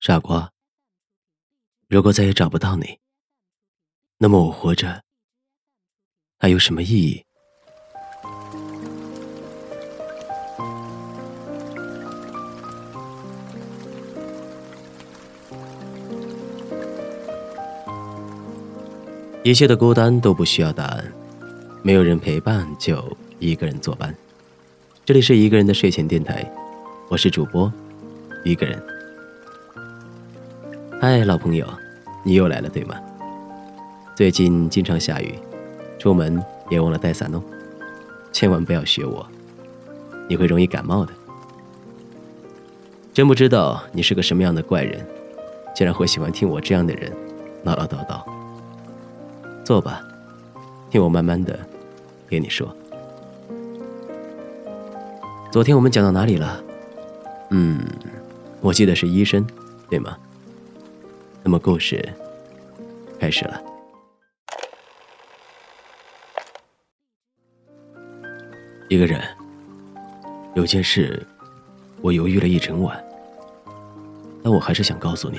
[0.00, 0.50] 傻瓜，
[1.86, 2.98] 如果再也找不到你，
[4.16, 5.02] 那么我活着
[6.38, 7.22] 还有什么意义？
[19.42, 21.12] 一切的孤单都不需要答案，
[21.82, 24.16] 没有人陪伴就一个人作伴。
[25.04, 26.50] 这里是一个人的睡前电台，
[27.10, 27.70] 我是主播
[28.46, 28.99] 一个人。
[31.02, 31.66] 嗨，老朋友，
[32.22, 32.94] 你又来了对吗？
[34.14, 35.34] 最近经常下雨，
[35.98, 37.42] 出门别忘了带伞哦，
[38.30, 39.26] 千万不要学我，
[40.28, 41.12] 你会容易感冒的。
[43.14, 45.00] 真不知道你是个什么样的怪人，
[45.74, 47.10] 竟然会喜欢听我这样的人
[47.64, 48.22] 唠唠叨叨。
[49.64, 50.02] 坐吧，
[50.90, 51.58] 听我慢慢的
[52.28, 52.68] 给你说。
[55.50, 56.62] 昨天我们讲到哪里了？
[57.52, 57.80] 嗯，
[58.60, 59.46] 我记得是医生，
[59.88, 60.14] 对吗？
[61.42, 62.06] 那么故事
[63.18, 63.62] 开始了。
[68.88, 69.22] 一个人，
[70.54, 71.24] 有件事，
[72.02, 73.02] 我犹豫了一整晚，
[74.42, 75.38] 但我还是想告诉你。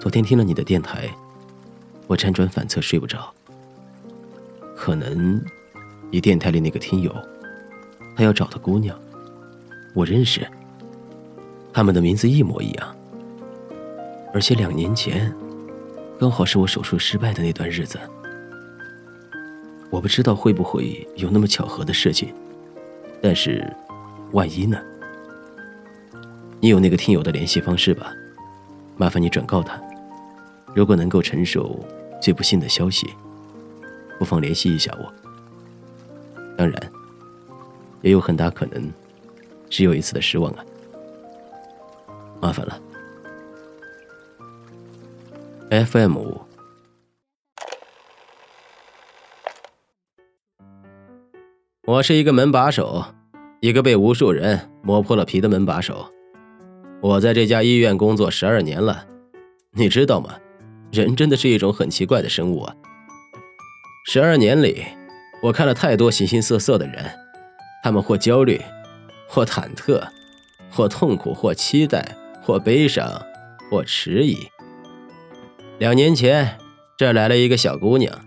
[0.00, 1.10] 昨天听了你的电台，
[2.06, 3.32] 我辗转反侧睡不着。
[4.74, 5.42] 可能
[6.10, 7.14] 你电台里那个听友，
[8.16, 8.98] 他要找的姑娘，
[9.94, 10.46] 我认识，
[11.72, 12.95] 他们的名字一模一样。
[14.36, 15.34] 而且两年前，
[16.20, 17.98] 刚好是我手术失败的那段日子。
[19.88, 22.34] 我不知道会不会有那么巧合的事情，
[23.22, 23.66] 但是，
[24.32, 24.78] 万一呢？
[26.60, 28.12] 你有那个听友的联系方式吧？
[28.98, 29.80] 麻烦你转告他，
[30.74, 31.82] 如果能够承受
[32.20, 33.08] 最不幸的消息，
[34.18, 35.10] 不妨联系一下我。
[36.58, 36.92] 当然，
[38.02, 38.92] 也有很大可能，
[39.70, 40.64] 只有一次的失望啊。
[42.38, 42.78] 麻烦了。
[45.68, 46.42] FM 五，
[51.84, 53.06] 我是一个门把手，
[53.58, 56.12] 一个被无数人磨破了皮的门把手。
[57.02, 59.08] 我在这家医院工作十二年了，
[59.72, 60.38] 你知道吗？
[60.92, 62.76] 人真的是一种很奇怪的生物啊。
[64.06, 64.84] 十二年里，
[65.42, 67.10] 我看了太多形形色色的人，
[67.82, 68.62] 他们或焦虑，
[69.26, 70.06] 或忐忑，
[70.70, 73.20] 或痛苦，或期待，或悲伤，
[73.68, 74.48] 或迟疑。
[75.78, 76.58] 两年前，
[76.96, 78.18] 这来了一个小姑娘。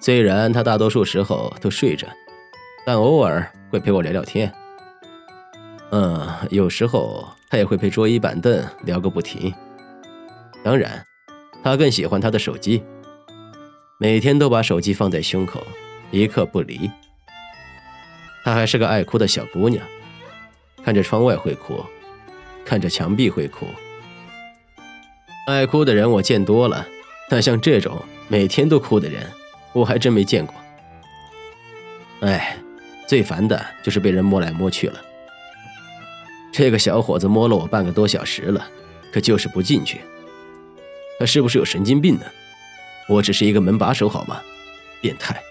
[0.00, 2.06] 虽然她大多数时候都睡着，
[2.86, 4.52] 但偶尔会陪我聊聊天。
[5.90, 9.52] 嗯，有时候她也会陪桌椅板凳聊个不停。
[10.62, 11.04] 当然，
[11.64, 12.80] 她更喜欢她的手机，
[13.98, 15.60] 每天都把手机放在胸口，
[16.12, 16.88] 一刻不离。
[18.44, 19.84] 她还是个爱哭的小姑娘，
[20.84, 21.84] 看着窗外会哭，
[22.64, 23.66] 看着墙壁会哭。
[25.46, 26.86] 爱哭的人我见多了，
[27.28, 29.28] 但像这种每天都哭的人，
[29.72, 30.54] 我还真没见过。
[32.20, 32.56] 哎，
[33.06, 35.00] 最烦的就是被人摸来摸去了。
[36.52, 38.68] 这个小伙子摸了我半个多小时了，
[39.12, 40.00] 可就是不进去。
[41.18, 42.26] 他是不是有神经病呢？
[43.08, 44.40] 我只是一个门把手好吗？
[45.00, 45.42] 变态。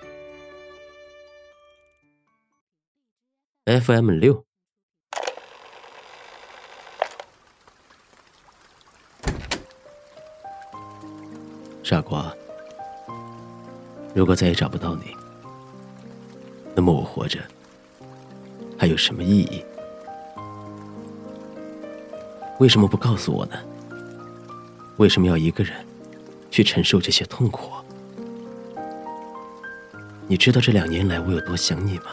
[3.65, 4.48] FM 六。
[11.89, 12.31] 傻瓜，
[14.13, 15.05] 如果再也找不到你，
[16.75, 17.39] 那么我活着
[18.77, 19.65] 还有什么意义？
[22.59, 23.55] 为什么不告诉我呢？
[24.97, 25.83] 为什么要一个人
[26.51, 27.71] 去承受这些痛苦？
[30.27, 32.03] 你知道这两年来我有多想你吗？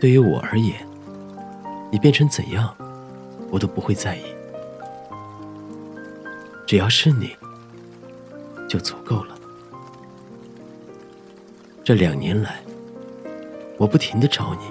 [0.00, 0.88] 对于我而言，
[1.92, 2.74] 你变成怎样，
[3.50, 4.22] 我都不会在意，
[6.66, 7.36] 只要是你。
[8.74, 9.38] 就足够了。
[11.84, 12.60] 这两年来，
[13.76, 14.62] 我不停的找你，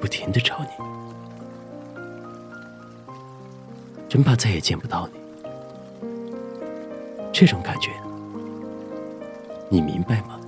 [0.00, 0.70] 不停的找你，
[4.08, 5.20] 真怕再也见不到你。
[7.32, 7.92] 这种感觉，
[9.68, 10.40] 你明白吗？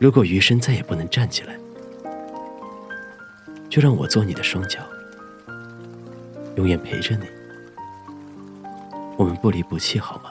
[0.00, 1.56] 如果余生再也不能站起来，
[3.70, 4.80] 就让我做你的双脚，
[6.56, 7.37] 永远陪着你。
[9.18, 10.30] 我们不离不弃，好吗？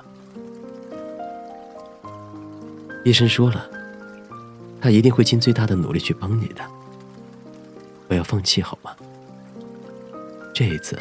[3.04, 3.70] 医生说了，
[4.80, 6.62] 他一定会尽最大的努力去帮你的。
[8.08, 8.96] 不要放弃，好吗？
[10.54, 10.98] 这一次，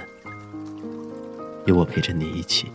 [1.65, 2.73] 有我陪着你一起。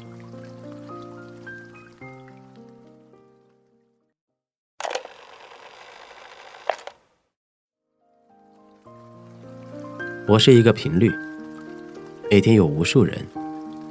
[10.26, 11.14] 我是一个频率，
[12.30, 13.28] 每天有无数人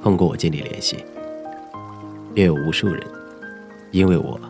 [0.03, 1.05] 通过我建立联系，
[2.35, 3.03] 也有无数人
[3.91, 4.41] 因为我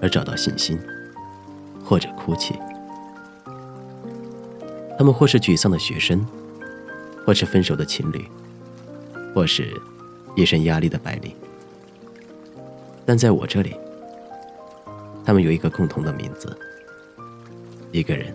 [0.00, 0.78] 而找到信心，
[1.84, 2.54] 或者哭泣。
[4.96, 6.24] 他们或是沮丧的学生，
[7.26, 8.24] 或是分手的情侣，
[9.34, 9.68] 或是
[10.36, 11.34] 一身压力的白领。
[13.04, 13.74] 但在我这里，
[15.24, 16.56] 他们有一个共同的名字，
[17.90, 18.32] 一个人。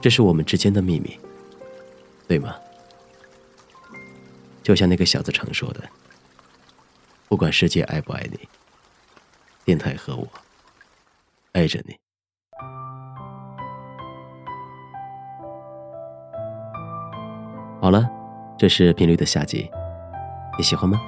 [0.00, 1.18] 这是我们之间的秘密，
[2.28, 2.54] 对吗？
[4.62, 5.82] 就像那个小子常说的
[7.28, 8.48] ：“不管世界爱不爱你，
[9.64, 10.28] 电台和我
[11.52, 11.96] 爱着你。”
[17.80, 18.08] 好了，
[18.56, 19.68] 这是频率的下集，
[20.56, 21.00] 你喜欢吗？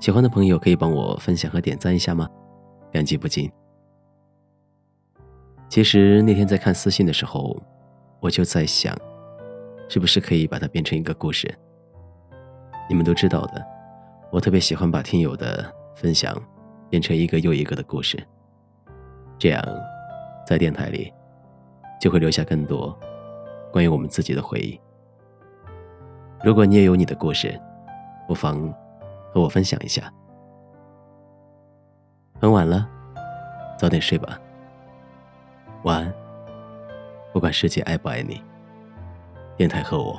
[0.00, 2.26] 喜欢的朋友可以帮我分享和点赞一下吗？
[2.90, 3.52] 感激不尽。
[5.68, 7.62] 其实那天在看私信的时候，
[8.20, 8.96] 我就在想，
[9.90, 11.54] 是不是可以把它变成一个故事？
[12.88, 13.64] 你们都知道的，
[14.30, 16.34] 我特别喜欢把听友的分享
[16.88, 18.18] 变成一个又一个的故事，
[19.38, 19.62] 这样
[20.46, 21.12] 在电台里
[22.00, 22.98] 就会留下更多
[23.70, 24.80] 关于我们自己的回忆。
[26.42, 27.60] 如果你也有你的故事，
[28.26, 28.72] 不妨
[29.32, 30.10] 和我分享一下。
[32.40, 32.88] 很晚了，
[33.78, 34.40] 早点睡吧。
[35.82, 36.14] 晚安，
[37.32, 38.42] 不管世界爱不爱你，
[39.56, 40.18] 电台和我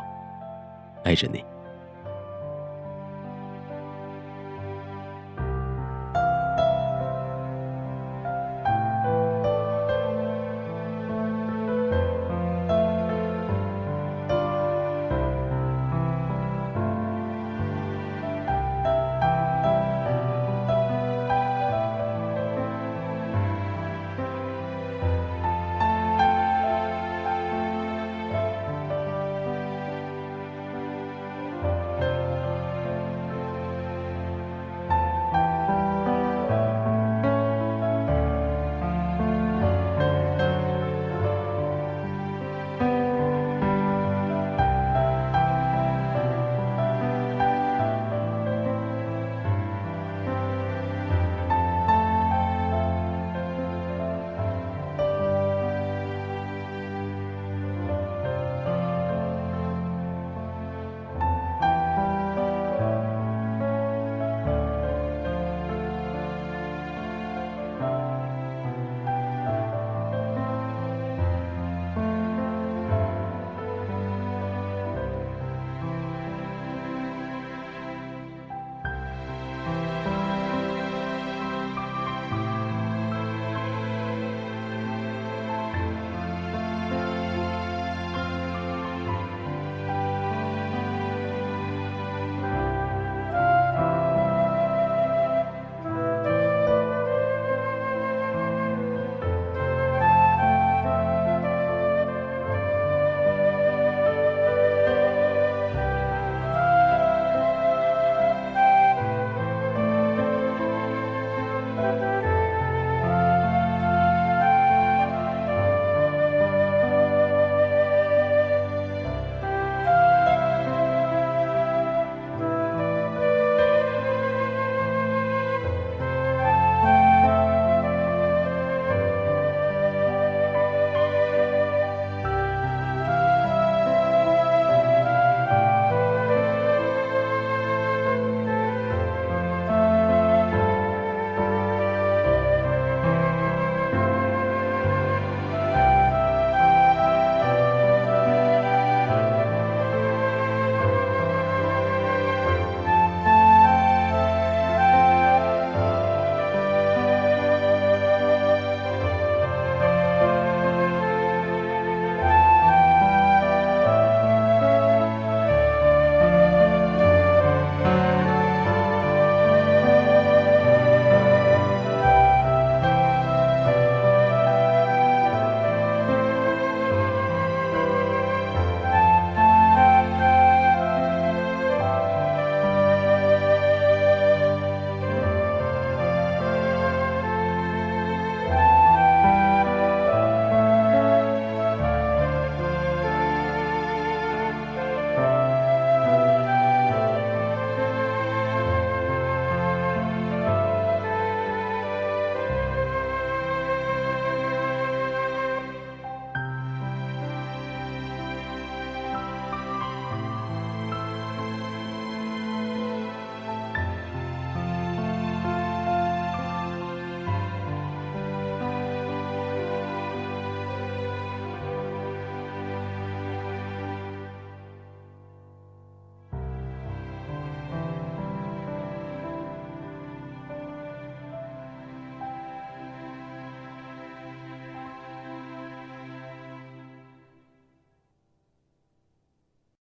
[1.04, 1.44] 爱着你。